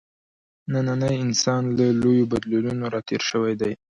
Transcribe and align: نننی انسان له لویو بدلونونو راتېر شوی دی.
نننی 0.71 1.15
انسان 1.25 1.61
له 1.77 1.85
لویو 2.01 2.29
بدلونونو 2.31 2.85
راتېر 2.93 3.21
شوی 3.29 3.53
دی. 3.61 3.73